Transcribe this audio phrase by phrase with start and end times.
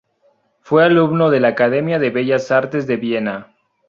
[0.61, 3.55] Fue alumno de la Academia de Bellas Artes de Viena.